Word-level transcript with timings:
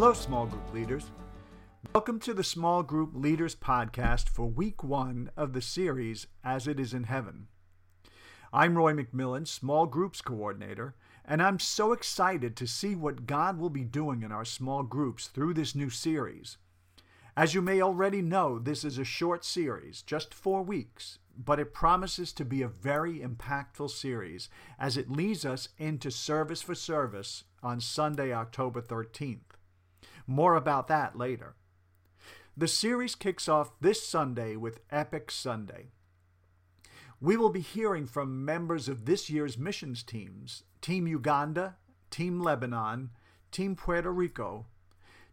Hello, 0.00 0.14
small 0.14 0.46
group 0.46 0.72
leaders. 0.72 1.10
Welcome 1.94 2.20
to 2.20 2.32
the 2.32 2.42
Small 2.42 2.82
Group 2.82 3.10
Leaders 3.12 3.54
Podcast 3.54 4.30
for 4.30 4.46
week 4.46 4.82
one 4.82 5.30
of 5.36 5.52
the 5.52 5.60
series 5.60 6.26
As 6.42 6.66
It 6.66 6.80
Is 6.80 6.94
in 6.94 7.04
Heaven. 7.04 7.48
I'm 8.50 8.78
Roy 8.78 8.94
McMillan, 8.94 9.46
Small 9.46 9.84
Groups 9.84 10.22
Coordinator, 10.22 10.94
and 11.22 11.42
I'm 11.42 11.58
so 11.58 11.92
excited 11.92 12.56
to 12.56 12.66
see 12.66 12.94
what 12.94 13.26
God 13.26 13.58
will 13.58 13.68
be 13.68 13.84
doing 13.84 14.22
in 14.22 14.32
our 14.32 14.46
small 14.46 14.84
groups 14.84 15.26
through 15.26 15.52
this 15.52 15.74
new 15.74 15.90
series. 15.90 16.56
As 17.36 17.52
you 17.52 17.60
may 17.60 17.82
already 17.82 18.22
know, 18.22 18.58
this 18.58 18.84
is 18.84 18.96
a 18.96 19.04
short 19.04 19.44
series, 19.44 20.00
just 20.00 20.32
four 20.32 20.62
weeks, 20.62 21.18
but 21.36 21.60
it 21.60 21.74
promises 21.74 22.32
to 22.32 22.44
be 22.46 22.62
a 22.62 22.68
very 22.68 23.18
impactful 23.18 23.90
series 23.90 24.48
as 24.78 24.96
it 24.96 25.12
leads 25.12 25.44
us 25.44 25.68
into 25.76 26.10
service 26.10 26.62
for 26.62 26.74
service 26.74 27.44
on 27.62 27.82
Sunday, 27.82 28.32
October 28.32 28.80
13th. 28.80 29.59
More 30.30 30.54
about 30.54 30.86
that 30.86 31.18
later. 31.18 31.56
The 32.56 32.68
series 32.68 33.16
kicks 33.16 33.48
off 33.48 33.72
this 33.80 34.06
Sunday 34.06 34.54
with 34.54 34.78
Epic 34.88 35.28
Sunday. 35.28 35.88
We 37.20 37.36
will 37.36 37.48
be 37.48 37.58
hearing 37.58 38.06
from 38.06 38.44
members 38.44 38.88
of 38.88 39.06
this 39.06 39.28
year's 39.28 39.58
missions 39.58 40.04
teams 40.04 40.62
Team 40.80 41.08
Uganda, 41.08 41.78
Team 42.10 42.40
Lebanon, 42.40 43.10
Team 43.50 43.74
Puerto 43.74 44.12
Rico, 44.12 44.66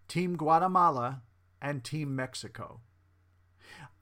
Team 0.08 0.36
Guatemala, 0.36 1.22
and 1.62 1.84
Team 1.84 2.16
Mexico. 2.16 2.80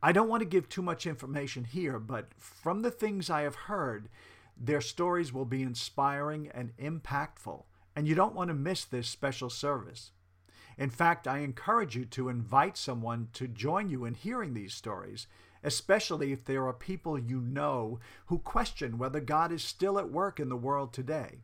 I 0.01 0.13
don't 0.13 0.29
want 0.29 0.43
to 0.43 0.47
give 0.47 0.69
too 0.69 0.81
much 0.81 1.05
information 1.05 1.65
here, 1.65 1.99
but 1.99 2.29
from 2.37 2.83
the 2.83 2.91
things 2.91 3.29
I 3.29 3.41
have 3.41 3.55
heard, 3.67 4.07
their 4.55 4.79
stories 4.79 5.33
will 5.33 5.43
be 5.43 5.61
inspiring 5.61 6.49
and 6.53 6.71
impactful, 6.77 7.65
and 7.97 8.07
you 8.07 8.15
don't 8.15 8.33
want 8.33 8.47
to 8.47 8.53
miss 8.53 8.85
this 8.85 9.09
special 9.09 9.49
service. 9.49 10.11
In 10.77 10.89
fact, 10.89 11.27
I 11.27 11.39
encourage 11.39 11.95
you 11.95 12.05
to 12.05 12.29
invite 12.29 12.77
someone 12.77 13.29
to 13.33 13.47
join 13.47 13.89
you 13.89 14.05
in 14.05 14.13
hearing 14.13 14.53
these 14.53 14.73
stories, 14.73 15.27
especially 15.63 16.31
if 16.31 16.43
there 16.43 16.67
are 16.67 16.73
people 16.73 17.17
you 17.17 17.39
know 17.39 17.99
who 18.27 18.39
question 18.39 18.97
whether 18.97 19.19
God 19.19 19.51
is 19.51 19.63
still 19.63 19.97
at 19.97 20.11
work 20.11 20.39
in 20.39 20.49
the 20.49 20.57
world 20.57 20.93
today. 20.93 21.39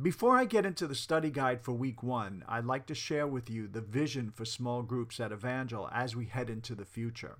Before 0.00 0.36
I 0.36 0.44
get 0.44 0.66
into 0.66 0.88
the 0.88 0.94
study 0.96 1.30
guide 1.30 1.62
for 1.62 1.72
week 1.72 2.02
one, 2.02 2.44
I'd 2.48 2.64
like 2.64 2.86
to 2.86 2.96
share 2.96 3.28
with 3.28 3.48
you 3.48 3.68
the 3.68 3.80
vision 3.80 4.32
for 4.32 4.44
small 4.44 4.82
groups 4.82 5.20
at 5.20 5.30
Evangel 5.30 5.88
as 5.92 6.16
we 6.16 6.26
head 6.26 6.50
into 6.50 6.74
the 6.74 6.84
future. 6.84 7.36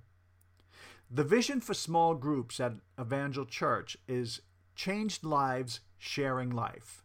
The 1.11 1.25
vision 1.25 1.59
for 1.59 1.73
small 1.73 2.15
groups 2.15 2.59
at 2.61 2.75
Evangel 2.99 3.45
Church 3.45 3.97
is 4.07 4.41
changed 4.73 5.25
lives, 5.25 5.81
sharing 5.97 6.49
life. 6.49 7.04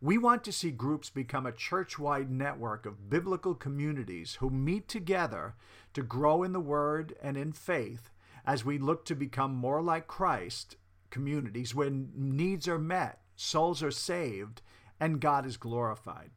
We 0.00 0.18
want 0.18 0.44
to 0.44 0.52
see 0.52 0.70
groups 0.70 1.10
become 1.10 1.46
a 1.46 1.52
church 1.52 1.98
wide 1.98 2.30
network 2.30 2.86
of 2.86 3.08
biblical 3.08 3.54
communities 3.54 4.36
who 4.36 4.50
meet 4.50 4.88
together 4.88 5.54
to 5.94 6.02
grow 6.02 6.42
in 6.42 6.52
the 6.52 6.60
Word 6.60 7.16
and 7.22 7.36
in 7.36 7.52
faith 7.52 8.10
as 8.44 8.64
we 8.64 8.78
look 8.78 9.04
to 9.06 9.14
become 9.14 9.54
more 9.54 9.82
like 9.82 10.06
Christ, 10.06 10.76
communities 11.10 11.74
where 11.74 11.90
needs 11.90 12.68
are 12.68 12.78
met 12.78 13.20
souls 13.36 13.82
are 13.82 13.90
saved, 13.90 14.62
and 14.98 15.20
God 15.20 15.46
is 15.46 15.56
glorified. 15.56 16.30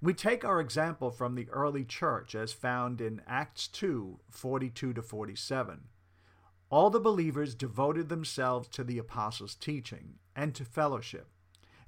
We 0.00 0.14
take 0.14 0.44
our 0.44 0.60
example 0.60 1.10
from 1.10 1.34
the 1.34 1.48
early 1.50 1.84
church 1.84 2.34
as 2.34 2.52
found 2.52 3.00
in 3.00 3.20
Acts 3.26 3.68
2 3.68 4.20
42 4.30 4.92
to 4.94 5.02
47. 5.02 5.80
All 6.70 6.90
the 6.90 7.00
believers 7.00 7.54
devoted 7.54 8.08
themselves 8.08 8.68
to 8.68 8.84
the 8.84 8.98
apostles' 8.98 9.54
teaching, 9.54 10.14
and 10.36 10.54
to 10.54 10.64
fellowship, 10.64 11.28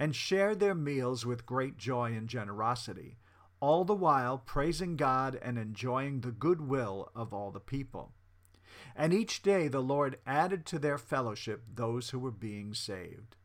and 0.00 0.16
shared 0.16 0.58
their 0.58 0.74
meals 0.74 1.26
with 1.26 1.44
great 1.44 1.76
joy 1.76 2.14
and 2.14 2.26
generosity, 2.26 3.18
all 3.60 3.84
the 3.84 3.94
while 3.94 4.38
praising 4.38 4.96
God 4.96 5.38
and 5.42 5.58
enjoying 5.58 6.22
the 6.22 6.32
goodwill 6.32 7.10
of 7.14 7.34
all 7.34 7.50
the 7.50 7.60
people. 7.60 8.14
And 8.96 9.12
each 9.12 9.42
day 9.42 9.68
the 9.68 9.82
Lord 9.82 10.16
added 10.26 10.64
to 10.66 10.78
their 10.78 10.96
fellowship 10.96 11.64
those 11.74 12.10
who 12.10 12.18
were 12.18 12.30
being 12.30 12.72
saved. 12.72 13.36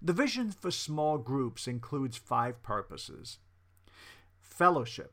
The 0.00 0.12
vision 0.12 0.52
for 0.52 0.70
small 0.70 1.18
groups 1.18 1.66
includes 1.66 2.16
five 2.16 2.62
purposes. 2.62 3.38
Fellowship. 4.40 5.12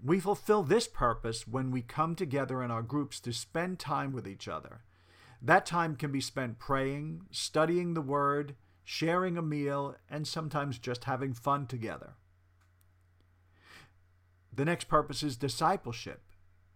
We 0.00 0.20
fulfill 0.20 0.62
this 0.62 0.86
purpose 0.86 1.48
when 1.48 1.72
we 1.72 1.82
come 1.82 2.14
together 2.14 2.62
in 2.62 2.70
our 2.70 2.82
groups 2.82 3.18
to 3.20 3.32
spend 3.32 3.80
time 3.80 4.12
with 4.12 4.28
each 4.28 4.46
other. 4.46 4.84
That 5.42 5.66
time 5.66 5.96
can 5.96 6.12
be 6.12 6.20
spent 6.20 6.60
praying, 6.60 7.22
studying 7.32 7.94
the 7.94 8.00
Word, 8.00 8.54
sharing 8.92 9.38
a 9.38 9.42
meal, 9.42 9.94
and 10.10 10.26
sometimes 10.26 10.76
just 10.76 11.04
having 11.04 11.32
fun 11.32 11.64
together. 11.64 12.14
The 14.52 14.64
next 14.64 14.88
purpose 14.88 15.22
is 15.22 15.36
discipleship. 15.36 16.22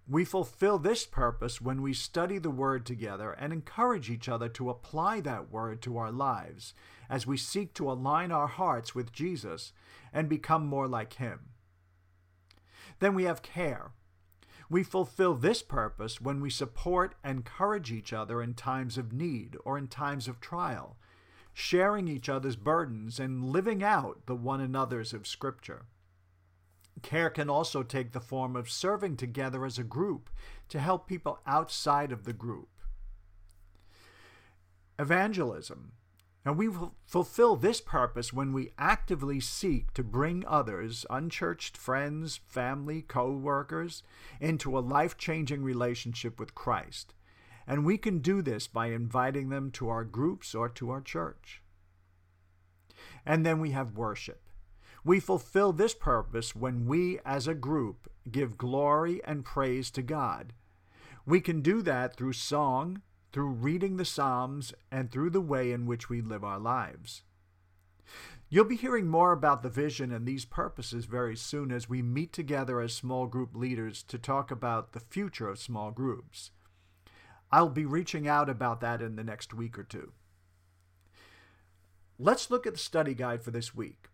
We 0.08 0.24
fulfill 0.24 0.78
this 0.78 1.06
purpose 1.06 1.60
when 1.60 1.82
we 1.82 1.92
study 1.92 2.38
the 2.38 2.52
Word 2.52 2.86
together 2.86 3.32
and 3.32 3.52
encourage 3.52 4.10
each 4.10 4.28
other 4.28 4.48
to 4.50 4.70
apply 4.70 5.22
that 5.22 5.50
Word 5.50 5.82
to 5.82 5.98
our 5.98 6.12
lives 6.12 6.72
as 7.10 7.26
we 7.26 7.36
seek 7.36 7.74
to 7.74 7.90
align 7.90 8.30
our 8.30 8.46
hearts 8.46 8.94
with 8.94 9.12
Jesus 9.12 9.72
and 10.12 10.28
become 10.28 10.64
more 10.68 10.86
like 10.86 11.14
Him. 11.14 11.48
Then 13.00 13.16
we 13.16 13.24
have 13.24 13.42
care. 13.42 13.90
We 14.70 14.84
fulfill 14.84 15.34
this 15.34 15.64
purpose 15.64 16.20
when 16.20 16.40
we 16.40 16.48
support 16.48 17.16
and 17.24 17.38
encourage 17.38 17.90
each 17.90 18.12
other 18.12 18.40
in 18.40 18.54
times 18.54 18.96
of 18.96 19.12
need 19.12 19.56
or 19.64 19.76
in 19.76 19.88
times 19.88 20.28
of 20.28 20.40
trial, 20.40 20.96
sharing 21.54 22.08
each 22.08 22.28
other's 22.28 22.56
burdens 22.56 23.20
and 23.20 23.44
living 23.44 23.82
out 23.82 24.26
the 24.26 24.34
one 24.34 24.60
another's 24.60 25.14
of 25.14 25.26
Scripture. 25.26 25.86
Care 27.00 27.30
can 27.30 27.48
also 27.48 27.82
take 27.82 28.12
the 28.12 28.20
form 28.20 28.56
of 28.56 28.70
serving 28.70 29.16
together 29.16 29.64
as 29.64 29.78
a 29.78 29.84
group 29.84 30.30
to 30.68 30.80
help 30.80 31.06
people 31.06 31.38
outside 31.46 32.10
of 32.10 32.24
the 32.24 32.32
group. 32.32 32.68
Evangelism. 34.98 35.92
And 36.44 36.58
we 36.58 36.68
will 36.68 36.94
fulfill 37.06 37.56
this 37.56 37.80
purpose 37.80 38.32
when 38.32 38.52
we 38.52 38.72
actively 38.76 39.40
seek 39.40 39.94
to 39.94 40.04
bring 40.04 40.44
others, 40.46 41.06
unchurched 41.08 41.76
friends, 41.76 42.40
family, 42.48 43.00
co 43.00 43.32
workers, 43.32 44.02
into 44.40 44.76
a 44.76 44.80
life 44.80 45.16
changing 45.16 45.62
relationship 45.62 46.38
with 46.38 46.54
Christ. 46.54 47.14
And 47.66 47.84
we 47.84 47.98
can 47.98 48.18
do 48.18 48.42
this 48.42 48.66
by 48.66 48.88
inviting 48.88 49.48
them 49.48 49.70
to 49.72 49.88
our 49.88 50.04
groups 50.04 50.54
or 50.54 50.68
to 50.70 50.90
our 50.90 51.00
church. 51.00 51.62
And 53.24 53.44
then 53.44 53.60
we 53.60 53.70
have 53.70 53.96
worship. 53.96 54.40
We 55.04 55.20
fulfill 55.20 55.72
this 55.72 55.94
purpose 55.94 56.54
when 56.54 56.86
we, 56.86 57.18
as 57.24 57.46
a 57.46 57.54
group, 57.54 58.10
give 58.30 58.56
glory 58.56 59.20
and 59.24 59.44
praise 59.44 59.90
to 59.92 60.02
God. 60.02 60.52
We 61.26 61.40
can 61.40 61.60
do 61.60 61.82
that 61.82 62.16
through 62.16 62.34
song, 62.34 63.02
through 63.32 63.50
reading 63.50 63.96
the 63.96 64.04
Psalms, 64.04 64.72
and 64.90 65.10
through 65.10 65.30
the 65.30 65.40
way 65.40 65.72
in 65.72 65.86
which 65.86 66.08
we 66.08 66.20
live 66.20 66.44
our 66.44 66.58
lives. 66.58 67.22
You'll 68.48 68.64
be 68.64 68.76
hearing 68.76 69.08
more 69.08 69.32
about 69.32 69.62
the 69.62 69.68
vision 69.68 70.12
and 70.12 70.26
these 70.26 70.44
purposes 70.44 71.06
very 71.06 71.36
soon 71.36 71.72
as 71.72 71.88
we 71.88 72.02
meet 72.02 72.32
together 72.32 72.80
as 72.80 72.94
small 72.94 73.26
group 73.26 73.54
leaders 73.54 74.02
to 74.04 74.18
talk 74.18 74.50
about 74.50 74.92
the 74.92 75.00
future 75.00 75.48
of 75.48 75.58
small 75.58 75.90
groups. 75.90 76.50
I'll 77.50 77.68
be 77.68 77.84
reaching 77.84 78.26
out 78.26 78.48
about 78.48 78.80
that 78.80 79.00
in 79.00 79.16
the 79.16 79.24
next 79.24 79.54
week 79.54 79.78
or 79.78 79.84
two. 79.84 80.12
Let's 82.18 82.50
look 82.50 82.66
at 82.66 82.74
the 82.74 82.78
study 82.78 83.14
guide 83.14 83.42
for 83.42 83.50
this 83.50 83.74
week. 83.74 84.08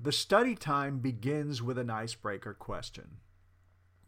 The 0.00 0.12
study 0.12 0.54
time 0.54 0.98
begins 0.98 1.62
with 1.62 1.78
an 1.78 1.90
icebreaker 1.90 2.54
question. 2.54 3.18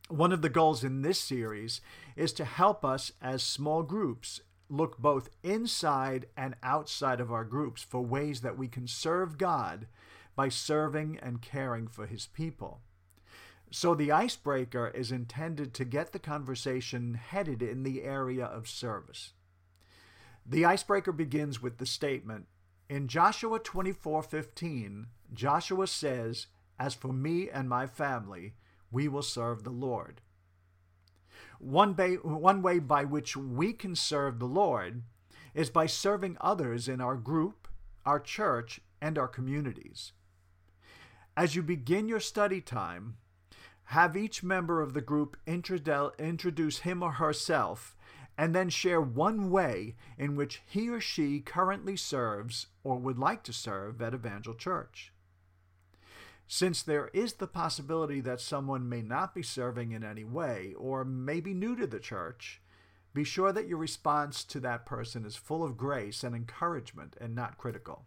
One 0.08 0.32
of 0.32 0.42
the 0.42 0.50
goals 0.50 0.84
in 0.84 1.02
this 1.02 1.18
series 1.18 1.80
is 2.16 2.32
to 2.34 2.44
help 2.44 2.84
us 2.84 3.12
as 3.22 3.42
small 3.42 3.82
groups 3.82 4.40
look 4.68 4.98
both 4.98 5.30
inside 5.42 6.26
and 6.36 6.56
outside 6.62 7.20
of 7.20 7.32
our 7.32 7.44
groups 7.44 7.82
for 7.82 8.02
ways 8.02 8.40
that 8.42 8.58
we 8.58 8.68
can 8.68 8.86
serve 8.86 9.38
God 9.38 9.86
by 10.36 10.48
serving 10.48 11.18
and 11.22 11.40
caring 11.40 11.86
for 11.86 12.06
His 12.06 12.26
people. 12.26 12.80
So 13.74 13.96
the 13.96 14.12
icebreaker 14.12 14.86
is 14.94 15.10
intended 15.10 15.74
to 15.74 15.84
get 15.84 16.12
the 16.12 16.20
conversation 16.20 17.14
headed 17.14 17.60
in 17.60 17.82
the 17.82 18.04
area 18.04 18.44
of 18.44 18.68
service. 18.68 19.32
The 20.46 20.64
icebreaker 20.64 21.10
begins 21.10 21.60
with 21.60 21.78
the 21.78 21.84
statement 21.84 22.46
in 22.88 23.08
Joshua 23.08 23.58
24:15, 23.58 25.08
Joshua 25.32 25.88
says, 25.88 26.46
As 26.78 26.94
for 26.94 27.12
me 27.12 27.50
and 27.50 27.68
my 27.68 27.88
family, 27.88 28.54
we 28.92 29.08
will 29.08 29.24
serve 29.24 29.64
the 29.64 29.70
Lord. 29.70 30.20
One 31.58 31.96
way, 31.96 32.14
one 32.14 32.62
way 32.62 32.78
by 32.78 33.04
which 33.04 33.36
we 33.36 33.72
can 33.72 33.96
serve 33.96 34.38
the 34.38 34.46
Lord 34.46 35.02
is 35.52 35.68
by 35.68 35.86
serving 35.86 36.36
others 36.40 36.86
in 36.86 37.00
our 37.00 37.16
group, 37.16 37.66
our 38.06 38.20
church, 38.20 38.80
and 39.00 39.18
our 39.18 39.26
communities. 39.26 40.12
As 41.36 41.56
you 41.56 41.64
begin 41.64 42.06
your 42.06 42.20
study 42.20 42.60
time, 42.60 43.16
have 43.88 44.16
each 44.16 44.42
member 44.42 44.80
of 44.80 44.94
the 44.94 45.00
group 45.00 45.36
introduce 45.46 46.78
him 46.78 47.02
or 47.02 47.12
herself 47.12 47.96
and 48.36 48.54
then 48.54 48.68
share 48.68 49.00
one 49.00 49.50
way 49.50 49.94
in 50.18 50.34
which 50.34 50.62
he 50.66 50.88
or 50.88 51.00
she 51.00 51.40
currently 51.40 51.96
serves 51.96 52.66
or 52.82 52.98
would 52.98 53.18
like 53.18 53.42
to 53.44 53.52
serve 53.52 54.02
at 54.02 54.14
Evangel 54.14 54.54
Church. 54.54 55.12
Since 56.46 56.82
there 56.82 57.08
is 57.14 57.34
the 57.34 57.46
possibility 57.46 58.20
that 58.20 58.40
someone 58.40 58.88
may 58.88 59.02
not 59.02 59.34
be 59.34 59.42
serving 59.42 59.92
in 59.92 60.04
any 60.04 60.24
way 60.24 60.74
or 60.76 61.04
may 61.04 61.40
be 61.40 61.54
new 61.54 61.74
to 61.76 61.86
the 61.86 62.00
church, 62.00 62.60
be 63.14 63.24
sure 63.24 63.52
that 63.52 63.68
your 63.68 63.78
response 63.78 64.44
to 64.44 64.60
that 64.60 64.84
person 64.84 65.24
is 65.24 65.36
full 65.36 65.62
of 65.62 65.76
grace 65.76 66.24
and 66.24 66.34
encouragement 66.34 67.16
and 67.20 67.34
not 67.34 67.56
critical. 67.56 68.04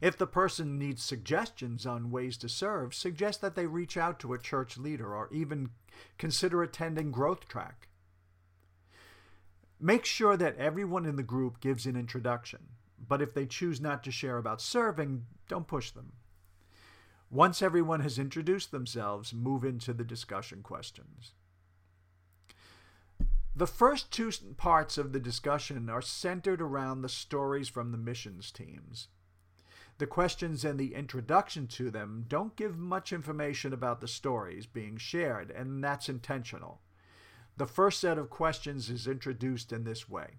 If 0.00 0.16
the 0.16 0.26
person 0.26 0.78
needs 0.78 1.02
suggestions 1.02 1.86
on 1.86 2.10
ways 2.10 2.36
to 2.38 2.48
serve, 2.48 2.94
suggest 2.94 3.40
that 3.40 3.54
they 3.54 3.66
reach 3.66 3.96
out 3.96 4.18
to 4.20 4.32
a 4.32 4.38
church 4.38 4.76
leader 4.76 5.14
or 5.14 5.28
even 5.32 5.70
consider 6.18 6.62
attending 6.62 7.10
Growth 7.10 7.48
Track. 7.48 7.88
Make 9.80 10.04
sure 10.04 10.36
that 10.36 10.56
everyone 10.56 11.06
in 11.06 11.16
the 11.16 11.22
group 11.22 11.60
gives 11.60 11.86
an 11.86 11.96
introduction, 11.96 12.60
but 13.06 13.20
if 13.20 13.34
they 13.34 13.46
choose 13.46 13.80
not 13.80 14.02
to 14.04 14.10
share 14.10 14.38
about 14.38 14.60
serving, 14.60 15.26
don't 15.48 15.66
push 15.66 15.90
them. 15.90 16.12
Once 17.30 17.60
everyone 17.60 18.00
has 18.00 18.18
introduced 18.18 18.70
themselves, 18.70 19.34
move 19.34 19.64
into 19.64 19.92
the 19.92 20.04
discussion 20.04 20.62
questions. 20.62 21.32
The 23.56 23.66
first 23.66 24.10
two 24.10 24.30
parts 24.56 24.98
of 24.98 25.12
the 25.12 25.20
discussion 25.20 25.88
are 25.88 26.02
centered 26.02 26.60
around 26.60 27.02
the 27.02 27.08
stories 27.08 27.68
from 27.68 27.92
the 27.92 27.98
missions 27.98 28.50
teams. 28.50 29.08
The 29.98 30.06
questions 30.06 30.64
and 30.64 30.78
the 30.78 30.94
introduction 30.94 31.68
to 31.68 31.90
them 31.90 32.24
don't 32.26 32.56
give 32.56 32.76
much 32.76 33.12
information 33.12 33.72
about 33.72 34.00
the 34.00 34.08
stories 34.08 34.66
being 34.66 34.96
shared, 34.96 35.52
and 35.52 35.84
that's 35.84 36.08
intentional. 36.08 36.80
The 37.56 37.66
first 37.66 38.00
set 38.00 38.18
of 38.18 38.30
questions 38.30 38.90
is 38.90 39.06
introduced 39.06 39.72
in 39.72 39.84
this 39.84 40.08
way. 40.08 40.38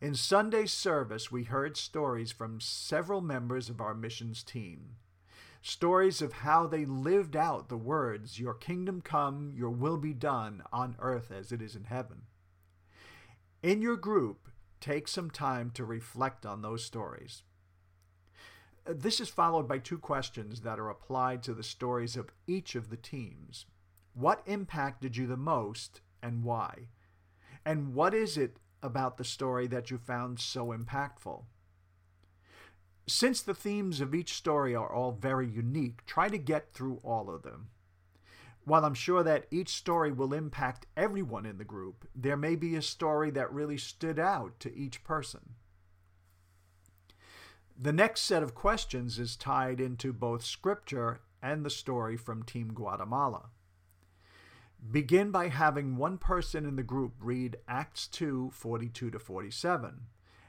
In 0.00 0.14
Sunday's 0.14 0.72
service, 0.72 1.30
we 1.30 1.44
heard 1.44 1.76
stories 1.76 2.32
from 2.32 2.60
several 2.60 3.20
members 3.20 3.68
of 3.68 3.80
our 3.80 3.94
missions 3.94 4.42
team. 4.42 4.96
Stories 5.60 6.22
of 6.22 6.32
how 6.32 6.66
they 6.66 6.86
lived 6.86 7.36
out 7.36 7.68
the 7.68 7.76
words, 7.76 8.38
Your 8.38 8.54
kingdom 8.54 9.02
come, 9.02 9.52
your 9.54 9.70
will 9.70 9.98
be 9.98 10.14
done, 10.14 10.62
on 10.72 10.96
earth 11.00 11.30
as 11.30 11.52
it 11.52 11.60
is 11.60 11.74
in 11.74 11.84
heaven. 11.84 12.22
In 13.62 13.82
your 13.82 13.96
group, 13.96 14.48
take 14.80 15.08
some 15.08 15.30
time 15.30 15.70
to 15.72 15.84
reflect 15.84 16.46
on 16.46 16.62
those 16.62 16.84
stories. 16.84 17.42
This 18.90 19.20
is 19.20 19.28
followed 19.28 19.68
by 19.68 19.80
two 19.80 19.98
questions 19.98 20.62
that 20.62 20.78
are 20.78 20.88
applied 20.88 21.42
to 21.42 21.52
the 21.52 21.62
stories 21.62 22.16
of 22.16 22.32
each 22.46 22.74
of 22.74 22.88
the 22.88 22.96
teams. 22.96 23.66
What 24.14 24.42
impacted 24.46 25.14
you 25.14 25.26
the 25.26 25.36
most 25.36 26.00
and 26.22 26.42
why? 26.42 26.88
And 27.66 27.92
what 27.92 28.14
is 28.14 28.38
it 28.38 28.56
about 28.82 29.18
the 29.18 29.24
story 29.24 29.66
that 29.66 29.90
you 29.90 29.98
found 29.98 30.40
so 30.40 30.68
impactful? 30.68 31.44
Since 33.06 33.42
the 33.42 33.54
themes 33.54 34.00
of 34.00 34.14
each 34.14 34.32
story 34.32 34.74
are 34.74 34.90
all 34.90 35.12
very 35.12 35.46
unique, 35.46 36.06
try 36.06 36.30
to 36.30 36.38
get 36.38 36.72
through 36.72 36.98
all 37.04 37.28
of 37.28 37.42
them. 37.42 37.68
While 38.64 38.86
I'm 38.86 38.94
sure 38.94 39.22
that 39.22 39.48
each 39.50 39.68
story 39.68 40.12
will 40.12 40.32
impact 40.32 40.86
everyone 40.96 41.44
in 41.44 41.58
the 41.58 41.64
group, 41.64 42.08
there 42.14 42.38
may 42.38 42.56
be 42.56 42.74
a 42.74 42.80
story 42.80 43.30
that 43.32 43.52
really 43.52 43.76
stood 43.76 44.18
out 44.18 44.58
to 44.60 44.74
each 44.74 45.04
person. 45.04 45.56
The 47.80 47.92
next 47.92 48.22
set 48.22 48.42
of 48.42 48.56
questions 48.56 49.20
is 49.20 49.36
tied 49.36 49.80
into 49.80 50.12
both 50.12 50.44
scripture 50.44 51.20
and 51.40 51.64
the 51.64 51.70
story 51.70 52.16
from 52.16 52.42
Team 52.42 52.72
Guatemala. 52.74 53.50
Begin 54.90 55.30
by 55.30 55.46
having 55.46 55.96
one 55.96 56.18
person 56.18 56.66
in 56.66 56.74
the 56.74 56.82
group 56.82 57.12
read 57.20 57.58
Acts 57.68 58.08
2 58.08 58.50
42 58.52 59.12
to 59.12 59.18
47, 59.20 60.00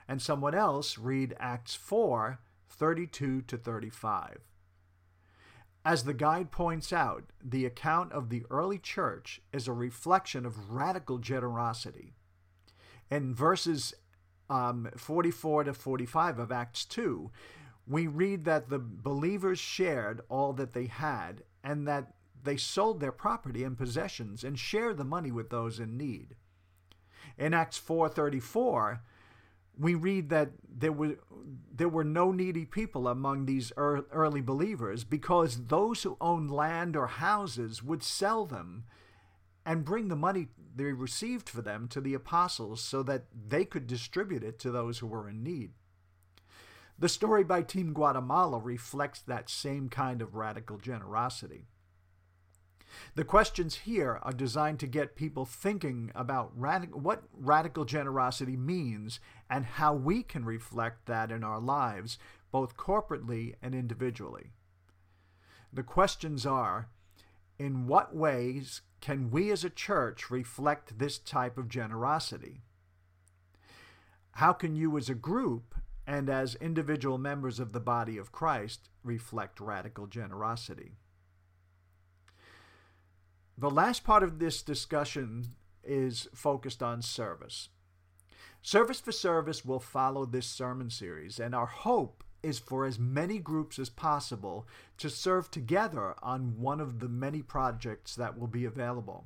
and 0.08 0.20
someone 0.20 0.56
else 0.56 0.98
read 0.98 1.36
Acts 1.40 1.76
4 1.76 2.40
32 2.68 3.44
to 3.44 3.58
35. 3.58 4.40
As 5.86 6.06
the 6.06 6.16
guide 6.16 6.50
points 6.50 6.92
out, 6.92 7.26
the 7.44 7.66
account 7.66 8.12
of 8.12 8.30
the 8.30 8.44
early 8.50 8.80
church 8.80 9.40
is 9.54 9.68
a 9.68 9.74
reflection 9.74 10.48
of 10.48 10.72
radical 10.72 11.20
generosity. 11.20 12.16
In 13.12 13.36
verses 13.36 13.94
um, 14.50 14.90
44 14.98 15.66
to 15.66 15.74
45 15.74 16.40
of 16.40 16.52
Acts 16.52 16.86
2, 16.86 17.30
we 17.88 18.08
read 18.08 18.46
that 18.46 18.70
the 18.70 18.80
believers 18.80 19.60
shared 19.60 20.22
all 20.30 20.54
that 20.54 20.74
they 20.74 20.86
had 20.86 21.44
and 21.64 21.88
that 21.88 22.14
they 22.44 22.58
sold 22.58 23.00
their 23.00 23.12
property 23.12 23.64
and 23.64 23.78
possessions 23.78 24.44
and 24.44 24.58
shared 24.58 24.98
the 24.98 25.04
money 25.04 25.32
with 25.32 25.50
those 25.50 25.80
in 25.80 25.98
need. 25.98 26.36
In 27.38 27.54
Acts 27.54 27.78
4:34, 27.80 29.02
we 29.78 29.96
read 29.96 30.30
that 30.30 30.52
there 30.68 30.92
were 30.92 31.18
there 31.74 31.90
were 31.90 32.04
no 32.04 32.32
needy 32.32 32.66
people 32.66 33.08
among 33.08 33.46
these 33.46 33.72
early 33.78 34.42
believers 34.42 35.04
because 35.04 35.68
those 35.68 36.04
who 36.04 36.18
owned 36.20 36.52
land 36.52 36.96
or 36.96 37.08
houses 37.08 37.82
would 37.82 38.04
sell 38.04 38.46
them 38.46 38.84
and 39.66 39.86
bring 39.86 40.08
the 40.08 40.16
money 40.16 40.48
they 40.76 40.86
received 40.86 41.50
for 41.50 41.62
them 41.62 41.88
to 41.90 42.02
the 42.02 42.14
apostles 42.14 42.82
so 42.82 43.04
that 43.04 43.26
they 43.48 43.66
could 43.66 43.88
distribute 43.88 44.44
it 44.44 44.60
to 44.60 44.72
those 44.72 45.00
who 45.00 45.08
were 45.08 45.30
in 45.30 45.44
need. 45.44 45.72
The 46.98 47.10
story 47.10 47.44
by 47.44 47.62
Team 47.62 47.94
Guatemala 47.94 48.60
reflects 48.60 49.22
that 49.22 49.50
same 49.50 49.90
kind 49.90 50.22
of 50.22 50.36
radical 50.36 50.78
generosity. 50.78 51.66
The 53.16 53.24
questions 53.24 53.76
here 53.76 54.20
are 54.24 54.34
designed 54.34 54.80
to 54.80 54.88
get 54.88 55.16
people 55.16 55.46
thinking 55.46 56.12
about 56.16 56.56
what 56.56 57.24
radical 57.34 57.86
generosity 57.86 58.58
means 58.58 59.20
and 59.50 59.64
how 59.64 59.94
we 59.94 60.24
can 60.24 60.44
reflect 60.44 61.06
that 61.06 61.32
in 61.32 61.44
our 61.44 61.60
lives, 61.60 62.18
both 62.52 62.76
corporately 62.76 63.54
and 63.62 63.76
individually. 63.76 64.52
The 65.72 65.84
questions 65.84 66.46
are 66.46 66.90
In 67.60 67.88
what 67.88 68.16
ways 68.16 68.82
can 69.02 69.30
we 69.30 69.52
as 69.52 69.66
a 69.66 69.70
church 69.70 70.32
reflect 70.32 70.98
this 70.98 71.20
type 71.20 71.58
of 71.58 71.68
generosity? 71.68 72.62
How 74.32 74.54
can 74.54 74.76
you 74.78 74.98
as 74.98 75.10
a 75.10 75.16
group 75.16 75.76
and 76.08 76.30
as 76.30 76.56
individual 76.56 77.18
members 77.18 77.60
of 77.60 77.74
the 77.74 77.82
body 77.82 78.18
of 78.18 78.32
Christ 78.32 78.90
reflect 79.04 79.60
radical 79.60 80.08
generosity? 80.08 80.94
The 83.58 83.70
last 83.70 84.06
part 84.06 84.24
of 84.24 84.40
this 84.40 84.62
discussion 84.62 85.48
is 85.84 86.30
focused 86.34 86.82
on 86.82 87.02
service. 87.02 87.68
Service 88.62 89.02
for 89.02 89.12
Service 89.12 89.66
will 89.66 89.82
follow 89.82 90.26
this 90.26 90.48
sermon 90.48 90.90
series, 90.90 91.40
and 91.40 91.54
our 91.54 91.66
hope 91.66 92.24
is 92.42 92.60
for 92.60 92.86
as 92.86 93.00
many 93.00 93.40
groups 93.40 93.80
as 93.80 93.90
possible 93.90 94.68
to 94.98 95.10
serve 95.10 95.52
together 95.52 96.16
on 96.22 96.60
one 96.60 96.80
of 96.80 97.00
the 97.00 97.10
many 97.10 97.42
projects 97.42 98.16
that 98.16 98.38
will 98.38 98.48
be 98.48 98.66
available. 98.66 99.26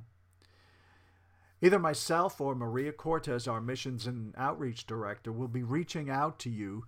Either 1.62 1.78
myself 1.78 2.40
or 2.40 2.54
Maria 2.54 2.92
Cortez, 2.92 3.48
our 3.48 3.60
Missions 3.60 4.06
and 4.06 4.34
Outreach 4.36 4.86
Director, 4.86 5.32
will 5.32 5.48
be 5.48 5.62
reaching 5.62 6.10
out 6.10 6.38
to 6.40 6.50
you 6.50 6.84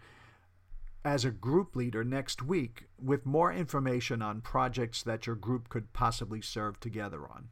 as 1.04 1.24
a 1.24 1.30
group 1.30 1.76
leader 1.76 2.02
next 2.02 2.42
week 2.42 2.84
with 3.00 3.24
more 3.24 3.52
information 3.52 4.20
on 4.20 4.40
projects 4.40 5.02
that 5.04 5.26
your 5.26 5.36
group 5.36 5.68
could 5.68 5.92
possibly 5.92 6.42
serve 6.42 6.80
together 6.80 7.20
on. 7.28 7.48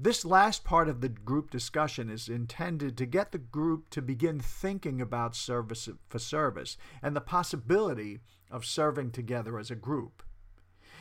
This 0.00 0.24
last 0.24 0.62
part 0.62 0.88
of 0.88 1.00
the 1.00 1.08
group 1.08 1.50
discussion 1.50 2.08
is 2.08 2.28
intended 2.28 2.96
to 2.96 3.04
get 3.04 3.32
the 3.32 3.38
group 3.38 3.90
to 3.90 4.00
begin 4.00 4.38
thinking 4.38 5.00
about 5.00 5.34
service 5.34 5.88
for 6.08 6.20
service 6.20 6.76
and 7.02 7.16
the 7.16 7.20
possibility 7.20 8.20
of 8.48 8.64
serving 8.64 9.10
together 9.10 9.58
as 9.58 9.72
a 9.72 9.74
group. 9.74 10.22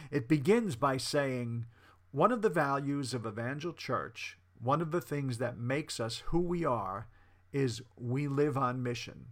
It 0.10 0.28
begins 0.28 0.76
by 0.76 0.98
saying, 0.98 1.68
one 2.10 2.32
of 2.32 2.42
the 2.42 2.50
values 2.50 3.14
of 3.14 3.28
Evangel 3.28 3.74
Church, 3.74 4.40
one 4.60 4.82
of 4.82 4.90
the 4.90 5.02
things 5.02 5.38
that 5.38 5.60
makes 5.60 6.00
us 6.00 6.24
who 6.28 6.40
we 6.40 6.66
are, 6.66 7.08
is 7.54 7.84
we 7.98 8.28
live 8.28 8.58
on 8.58 8.82
mission. 8.82 9.28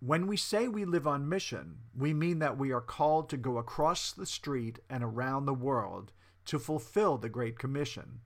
When 0.00 0.26
we 0.26 0.38
say 0.38 0.68
we 0.68 0.86
live 0.86 1.06
on 1.06 1.28
mission, 1.28 1.80
we 1.94 2.14
mean 2.14 2.38
that 2.38 2.56
we 2.56 2.72
are 2.72 2.80
called 2.80 3.28
to 3.28 3.36
go 3.36 3.58
across 3.58 4.10
the 4.10 4.24
street 4.24 4.78
and 4.88 5.04
around 5.04 5.44
the 5.44 5.52
world 5.52 6.12
to 6.46 6.58
fulfill 6.58 7.18
the 7.18 7.28
Great 7.28 7.58
Commission. 7.58 8.20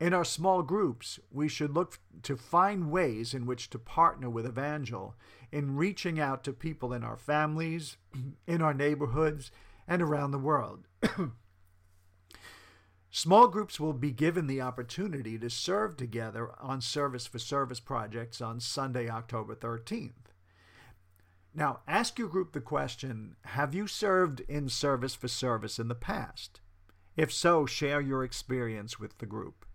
In 0.00 0.12
our 0.12 0.24
small 0.24 0.62
groups, 0.62 1.20
we 1.30 1.48
should 1.48 1.74
look 1.74 2.00
to 2.22 2.36
find 2.36 2.90
ways 2.90 3.34
in 3.34 3.46
which 3.46 3.70
to 3.70 3.78
partner 3.78 4.28
with 4.28 4.46
Evangel 4.46 5.14
in 5.52 5.76
reaching 5.76 6.18
out 6.18 6.42
to 6.44 6.52
people 6.52 6.92
in 6.92 7.04
our 7.04 7.16
families, 7.16 7.98
in 8.46 8.60
our 8.62 8.74
neighborhoods, 8.74 9.52
and 9.86 10.02
around 10.02 10.32
the 10.32 10.38
world. 10.38 10.88
Small 13.14 13.46
groups 13.46 13.78
will 13.78 13.92
be 13.92 14.10
given 14.10 14.46
the 14.46 14.62
opportunity 14.62 15.38
to 15.38 15.50
serve 15.50 15.96
together 15.96 16.50
on 16.60 16.80
Service 16.80 17.26
for 17.26 17.38
Service 17.38 17.78
projects 17.78 18.40
on 18.40 18.58
Sunday, 18.58 19.08
October 19.08 19.54
13th. 19.54 20.32
Now, 21.54 21.80
ask 21.86 22.18
your 22.18 22.28
group 22.28 22.52
the 22.52 22.60
question 22.60 23.36
Have 23.44 23.74
you 23.74 23.86
served 23.86 24.40
in 24.48 24.68
Service 24.68 25.14
for 25.14 25.28
Service 25.28 25.78
in 25.78 25.88
the 25.88 25.94
past? 25.94 26.60
If 27.16 27.32
so, 27.32 27.66
share 27.66 28.00
your 28.00 28.24
experience 28.24 28.98
with 28.98 29.18
the 29.18 29.26
group. 29.26 29.66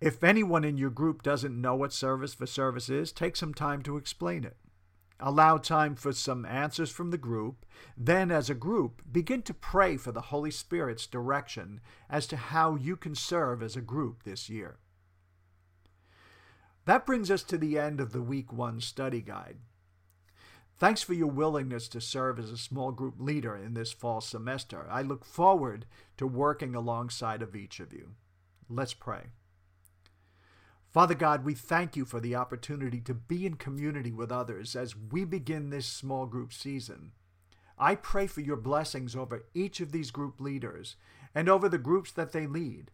If 0.00 0.22
anyone 0.22 0.64
in 0.64 0.76
your 0.76 0.90
group 0.90 1.22
doesn't 1.22 1.60
know 1.60 1.74
what 1.74 1.92
Service 1.92 2.34
for 2.34 2.46
Service 2.46 2.88
is, 2.88 3.12
take 3.12 3.36
some 3.36 3.54
time 3.54 3.82
to 3.82 3.96
explain 3.96 4.44
it. 4.44 4.56
Allow 5.18 5.56
time 5.56 5.94
for 5.94 6.12
some 6.12 6.44
answers 6.44 6.90
from 6.90 7.10
the 7.10 7.18
group. 7.18 7.64
Then, 7.96 8.30
as 8.30 8.50
a 8.50 8.54
group, 8.54 9.00
begin 9.10 9.40
to 9.42 9.54
pray 9.54 9.96
for 9.96 10.12
the 10.12 10.20
Holy 10.20 10.50
Spirit's 10.50 11.06
direction 11.06 11.80
as 12.10 12.26
to 12.26 12.36
how 12.36 12.74
you 12.74 12.96
can 12.96 13.14
serve 13.14 13.62
as 13.62 13.76
a 13.76 13.80
group 13.80 14.24
this 14.24 14.50
year. 14.50 14.76
That 16.84 17.06
brings 17.06 17.30
us 17.30 17.42
to 17.44 17.56
the 17.56 17.78
end 17.78 17.98
of 17.98 18.12
the 18.12 18.22
Week 18.22 18.52
1 18.52 18.80
study 18.80 19.22
guide. 19.22 19.56
Thanks 20.78 21.00
for 21.02 21.14
your 21.14 21.28
willingness 21.28 21.88
to 21.88 22.02
serve 22.02 22.38
as 22.38 22.50
a 22.50 22.58
small 22.58 22.92
group 22.92 23.14
leader 23.18 23.56
in 23.56 23.72
this 23.72 23.92
fall 23.92 24.20
semester. 24.20 24.86
I 24.90 25.00
look 25.00 25.24
forward 25.24 25.86
to 26.18 26.26
working 26.26 26.74
alongside 26.74 27.40
of 27.40 27.56
each 27.56 27.80
of 27.80 27.94
you. 27.94 28.10
Let's 28.68 28.92
pray. 28.92 29.30
Father 30.92 31.14
God, 31.14 31.44
we 31.44 31.54
thank 31.54 31.96
you 31.96 32.04
for 32.04 32.20
the 32.20 32.34
opportunity 32.34 33.00
to 33.00 33.14
be 33.14 33.46
in 33.46 33.54
community 33.54 34.12
with 34.12 34.30
others 34.30 34.76
as 34.76 34.94
we 34.94 35.24
begin 35.24 35.70
this 35.70 35.86
small 35.86 36.26
group 36.26 36.52
season. 36.52 37.12
I 37.78 37.94
pray 37.94 38.26
for 38.26 38.42
your 38.42 38.56
blessings 38.56 39.16
over 39.16 39.44
each 39.54 39.80
of 39.80 39.92
these 39.92 40.10
group 40.10 40.40
leaders 40.40 40.96
and 41.34 41.48
over 41.48 41.68
the 41.68 41.78
groups 41.78 42.12
that 42.12 42.32
they 42.32 42.46
lead. 42.46 42.90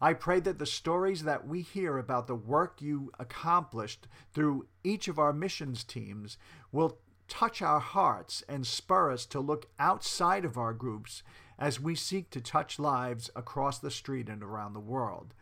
I 0.00 0.14
pray 0.14 0.40
that 0.40 0.58
the 0.58 0.66
stories 0.66 1.22
that 1.22 1.46
we 1.46 1.62
hear 1.62 1.98
about 1.98 2.26
the 2.26 2.34
work 2.34 2.82
you 2.82 3.12
accomplished 3.20 4.08
through 4.32 4.66
each 4.82 5.06
of 5.06 5.20
our 5.20 5.32
missions 5.32 5.84
teams 5.84 6.36
will 6.72 6.98
touch 7.32 7.62
our 7.62 7.80
hearts 7.80 8.44
and 8.46 8.66
spur 8.66 9.10
us 9.10 9.24
to 9.24 9.40
look 9.40 9.66
outside 9.78 10.44
of 10.44 10.58
our 10.58 10.74
groups 10.74 11.22
as 11.58 11.80
we 11.80 11.94
seek 11.94 12.28
to 12.28 12.42
touch 12.42 12.78
lives 12.78 13.30
across 13.34 13.78
the 13.78 13.90
street 13.90 14.28
and 14.28 14.42
around 14.42 14.74
the 14.74 14.80
world. 14.80 15.32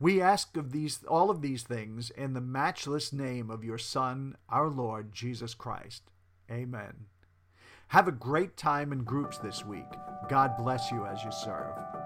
We 0.00 0.20
ask 0.20 0.56
of 0.56 0.72
these 0.72 1.04
all 1.04 1.30
of 1.30 1.40
these 1.40 1.62
things 1.62 2.10
in 2.10 2.32
the 2.32 2.40
matchless 2.40 3.12
name 3.12 3.48
of 3.48 3.62
your 3.62 3.78
Son, 3.78 4.36
our 4.48 4.68
Lord 4.68 5.12
Jesus 5.12 5.54
Christ. 5.54 6.02
Amen. 6.50 7.06
Have 7.88 8.08
a 8.08 8.12
great 8.12 8.56
time 8.56 8.90
in 8.90 9.04
groups 9.04 9.38
this 9.38 9.64
week. 9.64 9.86
God 10.28 10.56
bless 10.56 10.90
you 10.90 11.06
as 11.06 11.22
you 11.22 11.30
serve. 11.30 12.01